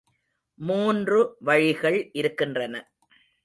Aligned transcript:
மூன்று 0.59 1.35
வழிகள் 1.39 2.09
இருக்கின்றன. 2.13 2.91